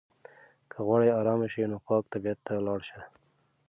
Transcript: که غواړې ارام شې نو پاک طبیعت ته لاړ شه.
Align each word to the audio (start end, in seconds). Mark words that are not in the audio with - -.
که 0.71 0.77
غواړې 0.85 1.09
ارام 1.19 1.41
شې 1.53 1.63
نو 1.71 1.77
پاک 1.87 2.03
طبیعت 2.13 2.39
ته 2.47 2.53
لاړ 2.67 2.79
شه. 2.89 3.01